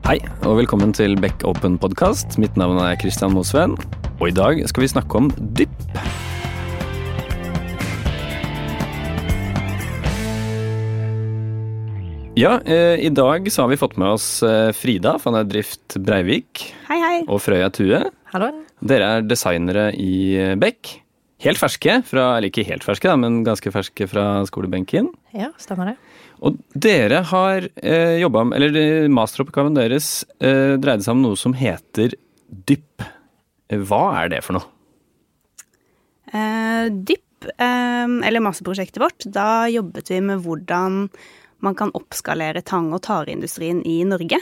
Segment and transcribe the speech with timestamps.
[0.00, 0.16] Hei,
[0.48, 2.38] og velkommen til Beck Open Podcast.
[2.40, 3.74] Mitt navn er Christian Mosveen,
[4.16, 5.74] og i dag skal vi snakke om dypp.
[12.40, 16.64] Ja, eh, i dag så har vi fått med oss eh, Frida der Drift Breivik
[16.88, 17.20] Hei, hei.
[17.28, 18.00] og Frøya Tue.
[18.32, 18.50] Hallo.
[18.80, 20.96] Dere er designere i eh, Beck.
[21.44, 25.12] Helt ferske, fra, eller ikke helt ferske, da, men ganske ferske fra skolebenken.
[25.36, 25.98] Ja, stemmer det.
[26.40, 31.52] Og dere har eh, jobba Eller eh, masteroppgaven deres eh, dreide seg om noe som
[31.56, 32.14] heter
[32.48, 33.04] dypp.
[33.68, 34.68] Eh, Hva er det for noe?
[36.30, 41.02] Eh, dypp, eh, eller masseprosjektet vårt, da jobbet vi med hvordan
[41.60, 44.38] man kan oppskalere tang- og tareindustrien i Norge.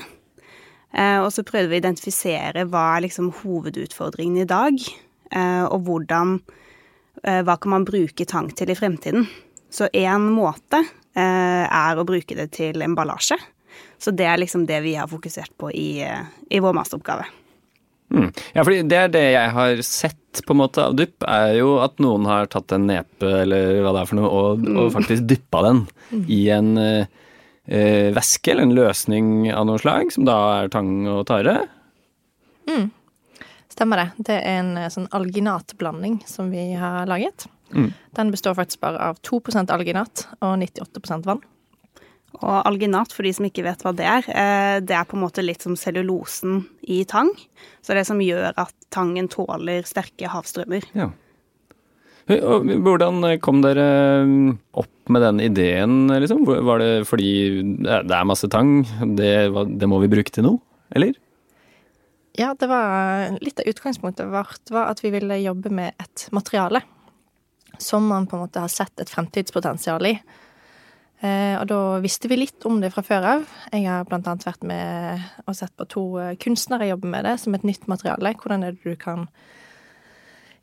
[0.92, 4.78] Eh, og så prøvde vi å identifisere hva er liksom hovedutfordringen i dag,
[5.68, 6.38] og hvordan
[7.18, 9.26] Hva kan man bruke tang til i fremtiden?
[9.70, 13.36] Så én måte eh, er å bruke det til emballasje.
[13.98, 17.26] Så det er liksom det vi har fokusert på i, eh, i vår masteroppgave.
[18.14, 18.30] Mm.
[18.54, 21.74] Ja, fordi det er det jeg har sett på en måte av dypp, er jo
[21.84, 25.26] at noen har tatt en nepe eller hva det er for noe, og, og faktisk
[25.28, 25.82] dyppa den
[26.30, 27.10] i en eh,
[27.66, 31.58] eh, væske eller en løsning av noe slag, som da er tang og tare.
[33.78, 34.08] Stemmer det.
[34.30, 37.46] Det er en sånn alginatblanding som vi har laget.
[37.74, 37.92] Mm.
[38.16, 41.44] Den består faktisk bare av 2% alginat og 98% vann.
[42.38, 45.24] Og alginat, for de som ikke vet hva det er, eh, det er på en
[45.24, 47.30] måte litt som cellulosen i tang.
[47.80, 50.84] Så det er som gjør at tangen tåler sterke havstrømmer.
[50.98, 51.10] Ja.
[52.28, 53.86] Hvordan kom dere
[54.28, 56.44] mm, opp med den ideen, liksom?
[56.44, 57.30] Var det fordi
[57.80, 58.82] det er masse tang,
[59.16, 59.32] det,
[59.80, 60.60] det må vi bruke til noe,
[60.92, 61.16] eller?
[62.38, 66.84] Ja, det var litt av utgangspunktet vårt var at vi ville jobbe med et materiale
[67.78, 70.14] som man på en måte har sett et fremtidspotensial i.
[71.18, 73.46] Eh, og da visste vi litt om det fra før av.
[73.74, 77.56] Jeg har annet vært med og sett på to eh, kunstnere jobbe med det som
[77.58, 78.36] et nytt materiale.
[78.38, 79.26] Hvordan er det du kan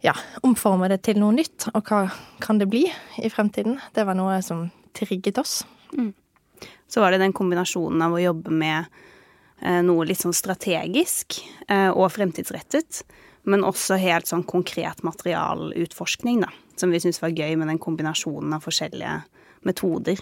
[0.03, 0.13] ja,
[0.47, 2.05] omforme det til noe nytt, og hva
[2.43, 2.85] kan det bli
[3.19, 3.81] i fremtiden?
[3.95, 5.63] Det var noe som trigget oss.
[6.87, 8.85] Så var det den kombinasjonen av å jobbe med
[9.59, 13.01] eh, noe litt sånn strategisk og fremtidsrettet,
[13.45, 16.51] men også helt sånn konkret materialutforskning, da.
[16.75, 19.19] Som vi syntes var gøy med den kombinasjonen av forskjellige
[19.65, 20.19] metoder.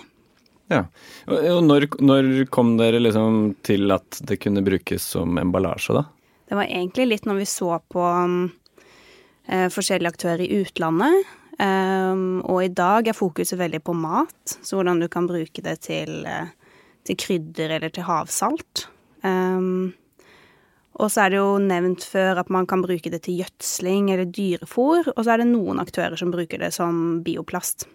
[0.71, 0.83] Ja.
[1.27, 6.05] Og, og når, når kom dere liksom til at det kunne brukes som emballasje, da?
[6.49, 8.43] Det var egentlig litt når vi så på um,
[9.47, 11.31] eh, forskjellige aktører i utlandet.
[11.57, 15.77] Um, og i dag er fokuset veldig på mat, så hvordan du kan bruke det
[15.85, 16.51] til, eh,
[17.07, 18.87] til krydder eller til havsalt.
[19.23, 19.93] Um,
[20.93, 24.29] og så er det jo nevnt før at man kan bruke det til gjødsling eller
[24.29, 27.87] dyrefôr, og så er det noen aktører som bruker det som bioplast.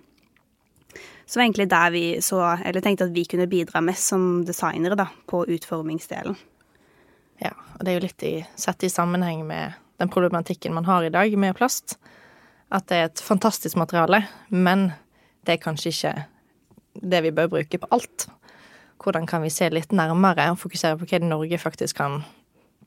[1.29, 4.23] Så det var egentlig der vi så, eller tenkte at vi kunne bidra mest som
[4.49, 6.39] designere, da, på utformingsdelen.
[7.39, 11.05] Ja, og det er jo litt i, sett i sammenheng med den problematikken man har
[11.05, 11.99] i dag med plast.
[12.73, 14.89] At det er et fantastisk materiale, men
[15.47, 16.15] det er kanskje ikke
[16.99, 18.27] det vi bør bruke på alt.
[18.99, 22.23] Hvordan kan vi se litt nærmere og fokusere på hva Norge faktisk kan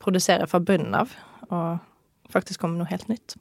[0.02, 1.14] produsere fra bunnen av,
[1.48, 3.36] og faktisk komme med noe helt nytt.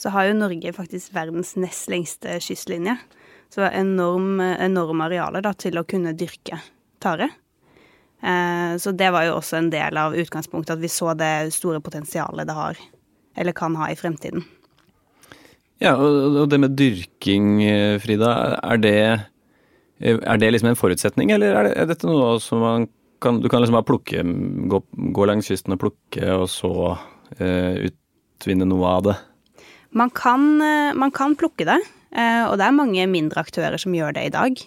[0.00, 2.96] så har jo Norge faktisk verdens nest lengste kystlinje.
[3.52, 6.58] Så det er enorm, enorme arealer da, til å kunne dyrke
[7.04, 7.28] tare.
[8.22, 11.82] Eh, så det var jo også en del av utgangspunktet, at vi så det store
[11.84, 12.80] potensialet det har,
[13.36, 14.44] eller kan ha i fremtiden.
[15.82, 18.98] Ja, og, og det med dyrking, eh, Frida, er det,
[20.00, 22.86] eh, er det liksom en forutsetning, eller er, det, er dette noe som man
[23.22, 24.22] kan Du kan liksom bare plukke,
[24.68, 24.82] gå,
[25.14, 26.72] gå langs kysten og plukke, og så
[27.38, 29.16] eh, utvinne noe av det?
[29.92, 31.80] Man kan, eh, man kan plukke det,
[32.16, 34.62] eh, og det er mange mindre aktører som gjør det i dag.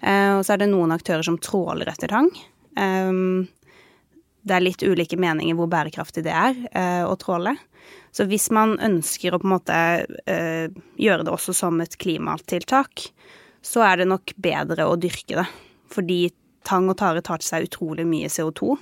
[0.00, 2.30] Eh, Og så er det noen aktører som tråler etter tang.
[4.40, 7.52] Det er litt ulike meninger hvor bærekraftig det er å tråle.
[8.14, 9.80] Så hvis man ønsker å på en måte
[10.96, 13.10] gjøre det også som et klimatiltak,
[13.60, 15.46] så er det nok bedre å dyrke det.
[15.92, 16.30] Fordi
[16.66, 18.76] tang og tare tar til seg utrolig mye CO2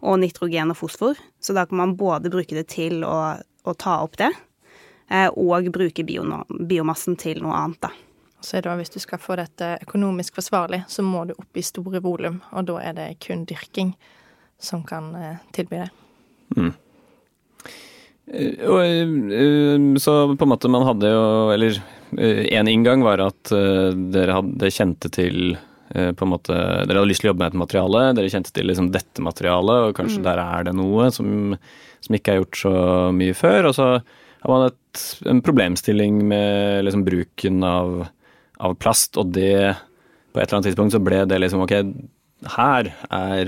[0.00, 1.18] og nitrogen og fosfor.
[1.40, 4.30] Så da kan man både bruke det til å, å ta opp det,
[5.12, 7.92] eh, og bruke bio, biomassen til noe annet, da.
[8.40, 11.64] Så er det, hvis du skal få dette økonomisk forsvarlig, så må du opp i
[11.64, 13.92] store volum, og da er det kun dyrking
[14.60, 15.90] som kan eh, tilby det.
[16.56, 16.72] Mm.
[18.30, 21.78] Og, eh, så på en måte man hadde jo Eller
[22.10, 25.52] én inngang var at dere hadde kjente til
[25.90, 28.68] på en måte, Dere hadde lyst til å jobbe med et materiale, dere kjente til
[28.70, 31.56] liksom dette materialet, og kanskje der er det noe som,
[32.04, 32.74] som ikke er gjort så
[33.16, 33.70] mye før.
[33.70, 33.86] Og så
[34.40, 37.86] har man et, en problemstilling med liksom bruken av,
[38.62, 39.76] av plast, og det
[40.30, 41.74] På et eller annet tidspunkt så ble det liksom ok,
[42.54, 43.44] her er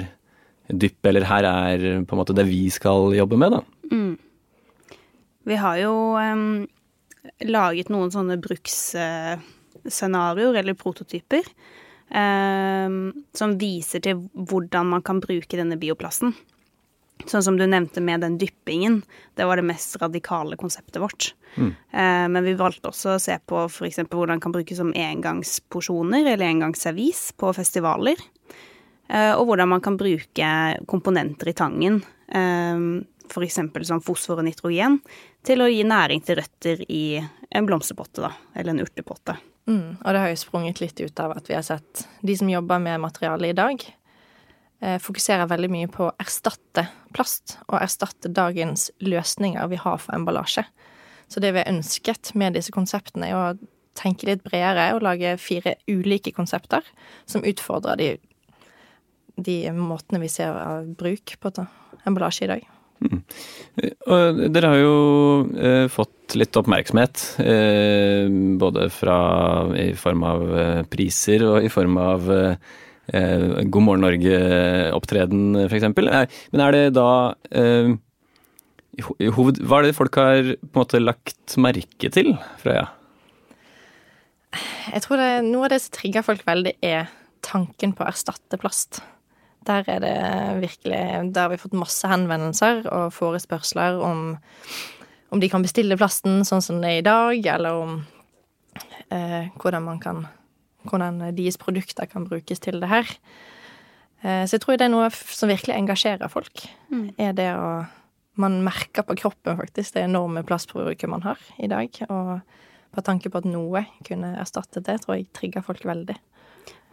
[0.66, 3.62] dypp, eller her er på en måte det vi skal jobbe med, da?
[3.92, 4.18] Mm.
[5.46, 6.66] Vi har jo um,
[7.46, 11.42] laget noen sånne bruksscenarioer, eller prototyper,
[12.12, 16.34] som viser til hvordan man kan bruke denne bioplasten.
[17.28, 19.02] Sånn som du nevnte med den dyppingen.
[19.38, 21.32] Det var det mest radikale konseptet vårt.
[21.54, 21.70] Mm.
[21.70, 24.02] Eh, men vi valgte også å se på f.eks.
[24.08, 28.18] hvordan det kan brukes som engangsporsjoner eller engangsservis på festivaler.
[29.08, 30.50] Eh, og hvordan man kan bruke
[30.90, 33.58] komponenter i tangen, f.eks.
[33.84, 34.98] som fosfor og nitrogen,
[35.44, 37.04] til å gi næring til røtter i
[37.52, 39.36] en blomsterpotte, da, eller en urtepotte.
[39.66, 42.50] Mm, og det har jo sprunget litt ut av at vi har sett de som
[42.50, 43.84] jobber med materialet i dag,
[44.82, 50.16] eh, fokuserer veldig mye på å erstatte plast, og erstatte dagens løsninger vi har for
[50.16, 50.64] emballasje.
[51.28, 55.36] Så det vi har ønsket med disse konseptene, er å tenke litt bredere og lage
[55.40, 56.84] fire ulike konsepter
[57.28, 58.10] som utfordrer de,
[59.36, 61.52] de måtene vi ser av bruk på
[62.08, 62.70] emballasje i dag.
[63.02, 63.22] Mm.
[64.52, 64.94] Dere har jo
[65.56, 68.28] eh, fått litt oppmerksomhet, eh,
[68.60, 69.16] både fra,
[69.80, 72.32] i form av eh, priser og i form av
[73.12, 75.88] God morgen Norge-opptreden, f.eks.
[75.98, 77.08] Men er det da
[79.34, 82.30] hoved, Hva er det folk har på en måte lagt merke til,
[82.62, 82.86] Frøya?
[84.94, 87.10] Jeg tror det, noe av det som trigger folk veldig, er
[87.44, 89.02] tanken på å erstatte plast.
[89.66, 90.16] Der er det
[90.62, 94.36] virkelig Der har vi fått masse henvendelser og forespørsler om
[95.32, 97.92] om de kan bestille plasten sånn som det er i dag, eller om
[99.08, 100.26] eh, hvordan man kan
[100.82, 103.06] Hvordan deres produkter kan brukes til det her.
[104.18, 106.64] Eh, så jeg tror det er noe som virkelig engasjerer folk.
[106.90, 107.04] Mm.
[107.22, 107.84] Er det å
[108.34, 111.92] Man merker på kroppen faktisk det enorme plastforbruket man har i dag.
[112.08, 112.40] Og
[112.96, 116.16] på tanke på at noe kunne erstattet det, tror jeg trigger folk veldig.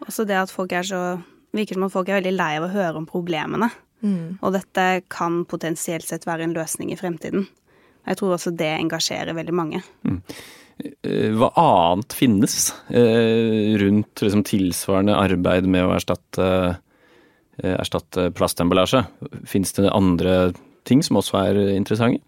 [0.04, 1.02] Også det at folk er så
[1.56, 3.72] virker som at folk er veldig lei av å høre om problemene.
[4.06, 4.40] Mm.
[4.40, 7.48] Og dette kan potensielt sett være en løsning i fremtiden.
[8.08, 9.82] Jeg tror også det engasjerer veldig mange.
[10.08, 10.22] Mm.
[10.80, 16.48] Eh, hva annet finnes eh, rundt liksom, tilsvarende arbeid med å erstatte,
[17.60, 19.04] eh, erstatte plastemballasje?
[19.50, 20.54] Fins det andre
[20.88, 22.24] ting som også er interessante?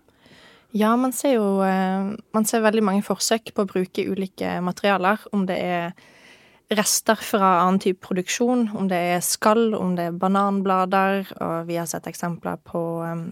[0.75, 5.19] Ja, man ser jo man ser veldig mange forsøk på å bruke ulike materialer.
[5.35, 5.89] Om det er
[6.71, 11.77] rester fra annen type produksjon, om det er skall, om det er bananblader, og vi
[11.79, 13.25] har sett eksempler på um,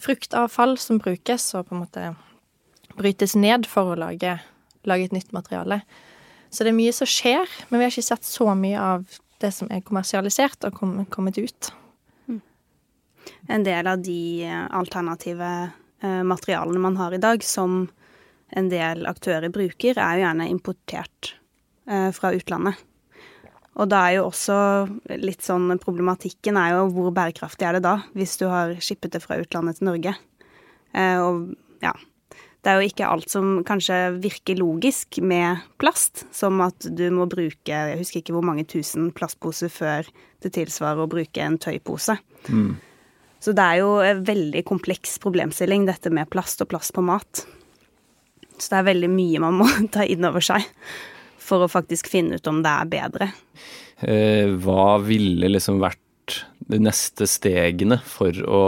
[0.00, 2.08] fruktavfall som brukes og på en måte
[2.96, 4.38] brytes ned for å lage,
[4.88, 5.82] lage, et nytt materiale.
[6.48, 9.04] Så det er mye som skjer, men vi har ikke sett så mye av
[9.42, 11.72] det som er kommersialisert og kom, kommet ut.
[12.30, 12.40] Mm.
[13.52, 17.82] En del av de eh, alternative eh, materialene man har i dag, som
[18.56, 21.34] en del aktører bruker, er jo gjerne importert
[21.86, 22.80] fra utlandet.
[23.76, 24.56] Og da er jo også
[25.20, 29.22] litt sånn Problematikken er jo hvor bærekraftig er det da, hvis du har skippet det
[29.24, 30.14] fra utlandet til Norge.
[30.96, 31.50] Eh, og
[31.84, 31.92] ja.
[32.64, 37.28] Det er jo ikke alt som kanskje virker logisk med plast, som at du må
[37.30, 40.08] bruke Jeg husker ikke hvor mange tusen plastposer før
[40.42, 42.16] det tilsvarer å bruke en tøypose.
[42.48, 42.72] Mm.
[43.38, 47.44] Så det er jo en veldig kompleks problemstilling, dette med plast og plast på mat.
[48.56, 50.66] Så det er veldig mye man må ta inn over seg
[51.46, 53.30] for å faktisk finne ut om det er bedre.
[54.02, 58.64] Eh, hva ville liksom vært de neste stegene for å,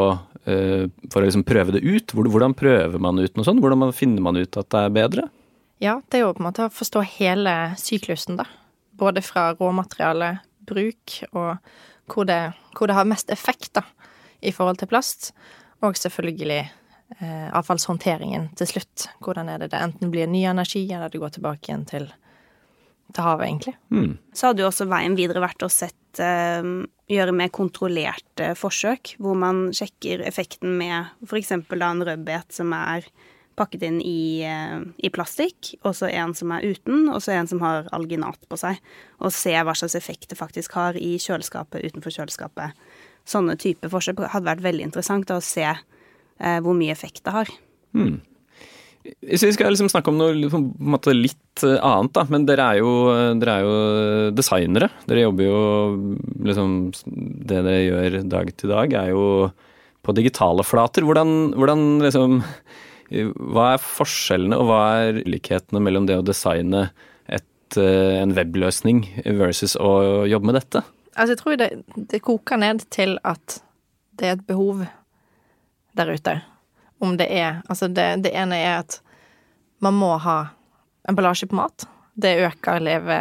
[0.46, 2.14] eh, for å liksom prøve det ut?
[2.14, 3.60] Hvordan prøver man ut noe sånt?
[3.60, 5.28] Hvordan finner man ut at det er bedre?
[5.82, 8.48] Ja, det er jo på en måte å forstå hele syklusen, da.
[8.98, 11.58] Både fra råmateriale, bruk og
[12.08, 13.84] hvor det, hvor det har mest effekt, da,
[14.42, 15.32] i forhold til plast.
[15.82, 19.06] Og selvfølgelig eh, avfallshåndteringen til slutt.
[19.22, 22.08] Hvordan er det det enten blir ny energi, eller det går tilbake igjen til
[23.14, 23.74] til havet, egentlig.
[23.94, 24.12] Mm.
[24.36, 29.38] Så hadde jo også veien videre vært å sett, uh, gjøre mer kontrollerte forsøk, hvor
[29.38, 31.54] man sjekker effekten med f.eks.
[31.56, 33.08] en rødbet som er
[33.58, 37.50] pakket inn i, uh, i plastikk, og så en som er uten, og så en
[37.50, 38.80] som har alginat på seg.
[39.24, 42.88] Og se hva slags effekt det faktisk har i kjøleskapet, utenfor kjøleskapet.
[43.28, 47.54] Sånne type forsøk hadde vært veldig interessant å se uh, hvor mye effekt det har.
[47.96, 48.18] Mm.
[49.24, 52.24] Hvis vi skal liksom snakke om noe litt eh, annet, da.
[52.32, 52.92] Men dere er, jo,
[53.40, 53.78] dere er, jo,
[54.36, 54.90] designere.
[55.08, 55.62] Dere jobber jo
[56.48, 59.24] liksom Det dere gjør dag til dag, er jo
[60.04, 61.06] på digitale flater.
[61.06, 62.42] Hvordan, hvordan liksom
[63.54, 66.90] Hva er forskjellene og hva er likhetene mellom det å designe
[67.24, 69.06] et, eh, en webløsning
[69.38, 70.84] versus å jobbe med dette?
[71.18, 71.70] Altså, jeg tror det,
[72.12, 73.58] det koker ned til at
[74.18, 74.84] det er et behov
[75.98, 76.38] der ute
[76.98, 79.00] om det er Altså, det, det ene er at
[79.84, 80.38] man må ha
[81.08, 81.86] emballasje på mat.
[82.18, 83.18] Det øker leve,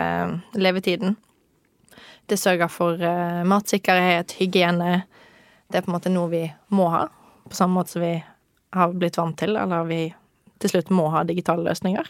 [0.54, 1.16] levetiden.
[2.28, 5.04] Det sørger for uh, matsikkerhet, hygiene,
[5.68, 7.08] Det er på en måte noe vi må ha,
[7.50, 8.14] på samme måte som vi
[8.72, 10.14] har blitt vant til, eller vi
[10.64, 12.08] til slutt må ha digitale løsninger.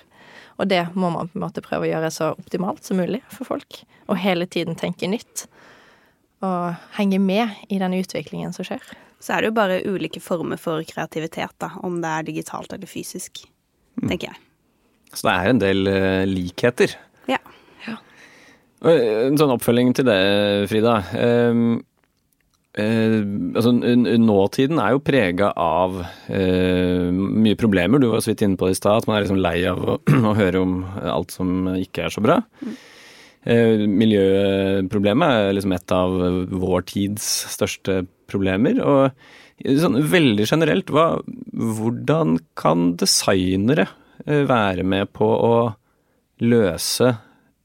[0.57, 3.49] Og det må man på en måte prøve å gjøre så optimalt som mulig for
[3.49, 3.79] folk.
[4.07, 5.47] Og hele tiden tenke nytt.
[6.45, 8.85] Og henge med i den utviklingen som skjer.
[9.19, 12.89] Så er det jo bare ulike former for kreativitet, da, om det er digitalt eller
[12.89, 13.43] fysisk,
[14.01, 14.07] mm.
[14.07, 14.41] tenker jeg.
[15.13, 16.93] Så det er en del uh, likheter.
[17.31, 17.39] Ja.
[17.87, 17.97] ja.
[18.85, 20.19] En sånn oppfølging til det,
[20.69, 20.99] Frida.
[21.17, 21.79] Um,
[22.77, 23.23] Eh,
[23.57, 25.95] altså, nåtiden er jo prega av
[26.29, 28.01] eh, mye problemer.
[28.01, 29.81] Du var så vidt inne på det i stad, at man er liksom lei av
[29.81, 29.97] å,
[30.29, 32.37] å, høre om alt som ikke er så bra.
[33.47, 36.19] Eh, miljøproblemet er liksom et av
[36.53, 38.79] vår tids største problemer.
[38.83, 41.19] Og sånn veldig generelt, hva,
[41.53, 43.87] hvordan kan designere
[44.25, 45.55] eh, være med på å
[46.43, 47.13] løse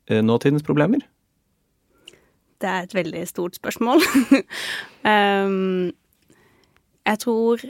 [0.09, 1.05] eh, nåtidens problemer?
[2.63, 4.05] Det er et veldig stort spørsmål.
[5.03, 5.93] um,
[7.11, 7.65] jeg tror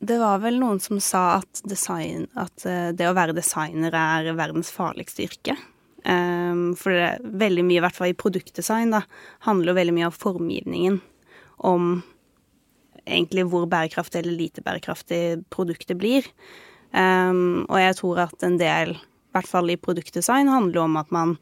[0.00, 4.30] det var vel noen som sa at, design, at eh, det å være designer er
[4.38, 5.58] verdens farligste yrke.
[6.00, 9.02] Um, for det er veldig mye, i hvert fall i produktdesign, da,
[9.44, 10.96] handler veldig mye av formgivningen
[11.68, 11.90] om
[13.10, 16.26] egentlig hvor bærekraftig eller lite bærekraftig produktet blir.
[16.90, 21.10] Um, og jeg tror at en del, i hvert fall i produktdesign, handler om at
[21.14, 21.36] man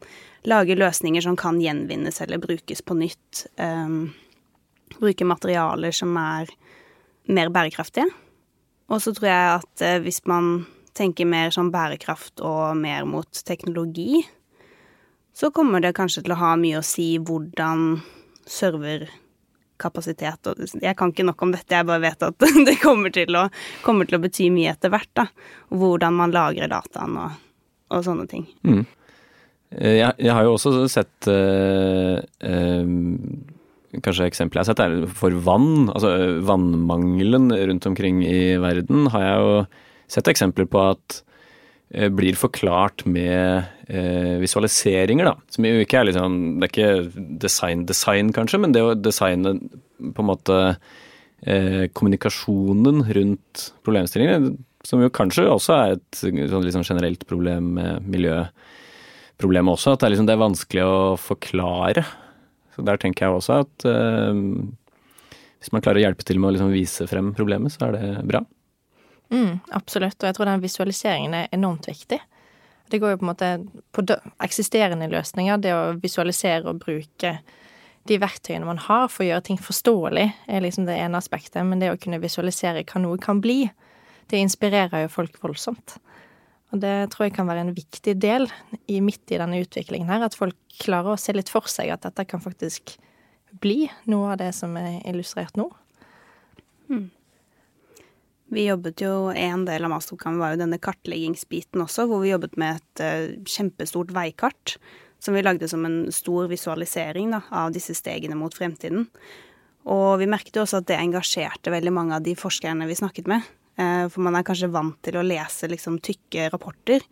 [0.47, 3.45] lager løsninger som kan gjenvinnes eller brukes på nytt.
[3.57, 4.11] Um,
[4.99, 6.51] bruke materialer som er
[7.29, 8.09] mer bærekraftige.
[8.89, 13.41] Og så tror jeg at uh, hvis man tenker mer sånn bærekraft og mer mot
[13.45, 14.25] teknologi,
[15.33, 18.01] så kommer det kanskje til å ha mye å si hvordan
[18.49, 19.25] serverkapasitet
[19.87, 23.47] og Jeg kan ikke nok om dette, jeg bare vet at det kommer til å,
[23.85, 25.27] kommer til å bety mye etter hvert, da.
[25.69, 27.37] Hvordan man lagrer dataen og,
[27.93, 28.47] og sånne ting.
[28.67, 28.83] Mm.
[29.77, 32.93] Eh, jeg, jeg, har jo også sett uh, uh,
[34.01, 35.87] Kanskje eksempelet jeg har sett er for vann.
[35.89, 39.55] Altså vannmangelen rundt omkring i verden har jeg jo
[40.13, 41.23] sett eksempler på at
[41.89, 43.65] blir forklart med
[44.43, 45.35] visualiseringer, da.
[45.49, 49.55] Som jo ikke er liksom Det er ikke design-design, kanskje, men det å designe
[49.97, 50.57] på en måte
[51.97, 54.53] kommunikasjonen rundt problemstillingene,
[54.85, 60.07] som jo kanskje også er et sånn liksom generelt problem med miljøproblemet også, at det
[60.07, 62.05] er, liksom, det er vanskelig å forklare.
[62.75, 63.89] Så der tenker jeg også at
[65.59, 68.27] hvis man klarer å hjelpe til med å liksom vise frem problemet, så er det
[68.29, 68.45] bra.
[69.29, 72.19] Mm, absolutt, og jeg tror den visualiseringen er enormt viktig.
[72.89, 73.49] Det går jo på en måte
[73.93, 74.05] på
[74.41, 77.35] eksisterende løsninger, det å visualisere og bruke
[78.09, 81.81] de verktøyene man har for å gjøre ting forståelig, er liksom det ene aspektet, men
[81.81, 83.67] det å kunne visualisere hva noe kan bli,
[84.29, 85.99] det inspirerer jo folk voldsomt.
[86.69, 88.47] Og det tror jeg kan være en viktig del
[88.89, 92.05] i midt i denne utviklingen her, at folk klarer å se litt for seg at
[92.05, 92.95] dette kan faktisk
[93.61, 95.65] bli noe av det som er illustrert nå.
[96.89, 97.09] Hmm.
[98.49, 102.57] Vi jobbet jo, En del av masteroppgaven var jo denne kartleggingsbiten også, hvor vi jobbet
[102.57, 104.77] med et uh, kjempestort veikart
[105.19, 109.05] som vi lagde som en stor visualisering da, av disse stegene mot fremtiden.
[109.89, 113.27] Og vi merket jo også at det engasjerte veldig mange av de forskerne vi snakket
[113.29, 113.47] med.
[113.79, 117.03] Eh, for man er kanskje vant til å lese liksom tykke rapporter.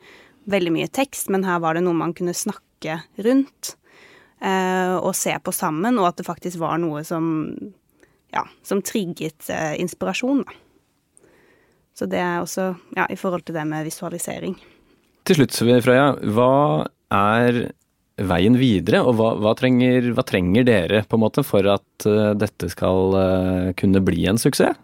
[0.48, 3.74] Veldig mye tekst, men her var det noe man kunne snakke rundt
[4.39, 7.27] eh, og se på sammen, og at det faktisk var noe som
[8.32, 10.56] ja, som trigget eh, inspirasjon, da.
[11.97, 14.53] Så det er også ja, i forhold til det med visualisering.
[15.25, 16.11] Til slutt, Frøya.
[16.35, 17.63] Hva er
[18.17, 22.33] veien videre, og hva, hva, trenger, hva, trenger, dere på en måte for at uh,
[22.37, 24.77] dette skal uh, kunne bli en suksess?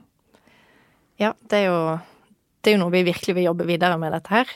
[1.21, 1.77] Ja, det er, jo,
[2.61, 4.55] det er jo noe vi virkelig vil jobbe videre med, dette her.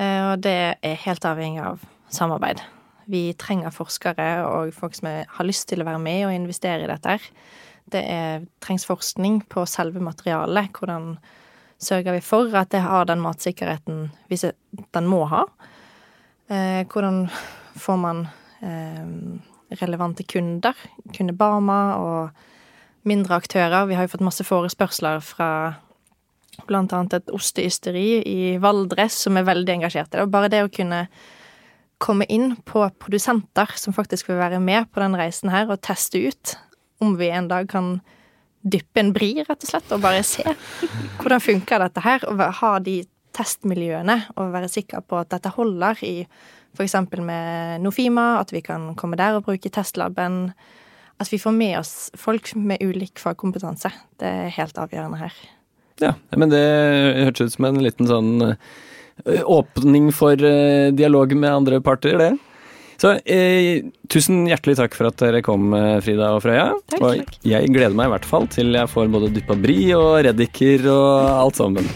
[0.00, 2.64] Uh, og det er helt avhengig av samarbeid.
[3.12, 6.90] Vi trenger forskere og folk som har lyst til å være med og investere i
[6.90, 7.30] dette her.
[7.92, 10.72] Det er, trengs forskning på selve materialet.
[10.72, 11.12] Hvordan
[11.84, 15.44] sørger vi for at det har den matsikkerheten hvis den må ha?
[16.52, 17.26] Eh, hvordan
[17.80, 18.26] får man
[18.64, 19.06] eh,
[19.80, 20.74] relevante kunder?
[21.16, 23.86] Kundebama og mindre aktører.
[23.88, 25.50] Vi har jo fått masse forespørsler fra
[26.70, 30.24] annet et osteysteri i Valdres som er veldig engasjert i det.
[30.24, 31.06] Og bare det å kunne
[32.02, 36.20] komme inn på produsenter som faktisk vil være med på den reisen her, og teste
[36.20, 36.56] ut
[37.02, 37.98] om vi en dag kan
[38.64, 40.44] dyppe en bri, rett og slett, og bare se
[41.20, 43.02] hvordan funker dette her, og ha de
[43.34, 46.14] testmiljøene og være sikker på at dette holder i
[46.74, 46.96] f.eks.
[47.18, 50.48] med Nofima, at vi kan komme der og bruke testlaben
[51.22, 53.92] at vi får med oss folk med ulik fagkompetanse.
[54.18, 55.36] Det er helt avgjørende her.
[56.02, 56.64] Ja, men det
[57.20, 58.32] hørtes ut som en liten sånn
[59.46, 62.32] åpning for dialog med andre parter, det?
[63.00, 66.70] Så eh, tusen hjertelig takk for at dere kom, eh, Frida og Frøya.
[66.94, 67.38] Takk, og takk.
[67.50, 71.62] jeg gleder meg i hvert fall til jeg får både Dypabri og reddiker og alt
[71.62, 71.88] sammen.